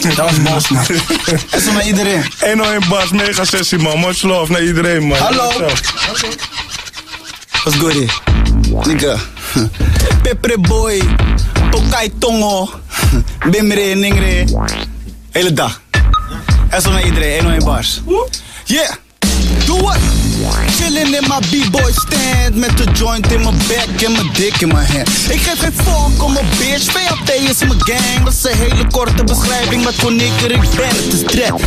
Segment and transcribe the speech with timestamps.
[0.00, 0.84] Dat was boos, man.
[1.50, 2.24] En zo naar iedereen.
[2.40, 3.98] 101 Bas, mega sessie man.
[3.98, 5.18] Much love naar iedereen man.
[5.18, 5.50] Hallo.
[7.62, 8.10] What's good here?
[8.86, 9.16] Nigga.
[10.22, 11.02] Pepre boy.
[11.70, 12.70] Pokai tongo.
[13.50, 14.44] Bimre, ningre.
[15.30, 15.80] Hele dag.
[16.68, 17.36] En zo naar iedereen.
[17.36, 18.00] 101 bars.
[18.64, 18.90] Yeah.
[19.64, 19.98] Doe wat.
[20.48, 24.68] Chillin' in my b-boy stand Met de joint in mijn back en mijn dick in
[24.68, 25.08] mijn hand.
[25.08, 28.24] Ik geef geen fuck om mijn bitch VAP is mijn gang.
[28.24, 31.60] Dat is een hele korte beschrijving Wat voor nigger ik ben, het is dread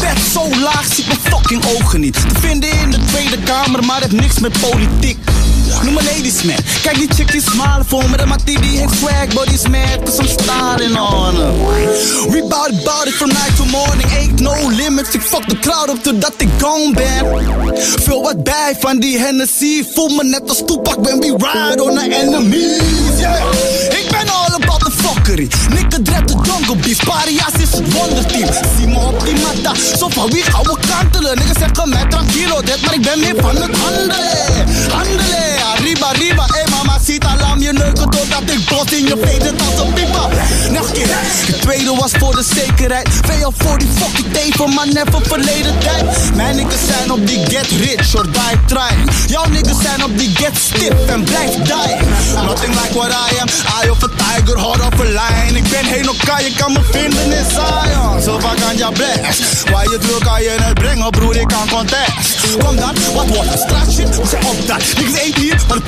[0.00, 2.14] Bed zo laag, ziet mijn fucking ogen niet.
[2.14, 5.18] Te vinden in de Tweede Kamer Maar heeft niks met politiek.
[5.82, 6.56] Noem me ladies man.
[6.82, 9.26] Kijk die chickie smile voor me De mattie die heeft swag.
[9.34, 11.79] Body's mad cause I'm styling on her
[12.30, 14.06] We bout it, bout it from night to morning.
[14.18, 15.14] Ain't no limits.
[15.14, 17.26] Ik fuck de crowd op totdat ik gone ben
[18.02, 19.84] Veel wat bij van die Hennessy.
[19.94, 23.52] Voel me net als Tupac when we ride on the enemies yeah.
[24.00, 25.48] Ik ben all about the fuckery.
[25.68, 28.48] Nigga dread de jungle beef Parias is het wonderteam
[28.88, 32.60] me op die matta Zo van wie gaan we kantelen Niggas zeggen mij tranquilo.
[32.60, 34.16] Dit Maar ik ben meer van het handelen
[34.90, 35.19] Handelen
[39.00, 40.28] in je het als een pipa
[40.92, 41.06] keer.
[41.46, 43.08] De tweede was voor de zekerheid.
[43.08, 46.34] VL voor die fucking teven Maar never verleden tijd.
[46.34, 49.10] Mijn niggas zijn op die get rich or die trying.
[49.26, 52.00] Jouw niggas zijn op die get stiff en blijf dying.
[52.44, 53.48] Nothing like what I am.
[53.80, 55.56] Eye of a tiger, heart of a lion.
[55.56, 58.22] Ik ben heen elkaar, je kan me vinden in Zion.
[58.22, 62.56] Zo vaak aan blast Waar je druk kan je het brengen, broer, ik kan contest
[62.58, 64.16] Kom dan, wat wordt een straat shit?
[64.16, 64.82] We zijn op dat.
[64.96, 65.82] Niggas ain't hier, maar de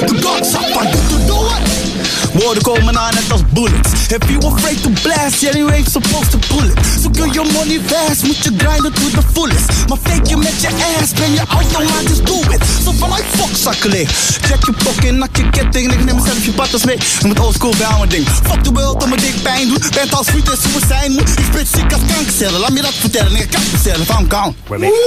[0.00, 1.90] Van dit to do it
[2.32, 3.90] Woorden komen aan net als bullets.
[4.08, 6.78] If you afraid to blast, yeah, you ain't supposed to pull it.
[7.00, 9.66] Zoek je je money fast, moet je grinden to the fullest.
[9.88, 10.68] Maar fake je met je
[11.00, 12.62] ass, ben je automatisch do it.
[12.84, 14.08] Zo vanuit fuck zakkeling
[14.40, 16.98] Check je pokken, nak je ketting Ik neem mezelf je patas mee.
[17.20, 18.26] Noem het oldschool bij mijn ding.
[18.28, 21.28] Fuck de world om mijn dik pijn doet Bent als vriend en super zijn moet.
[21.28, 24.56] Ik spit ziek als kankercellen Laat me dat vertellen, ik kan vertellen van count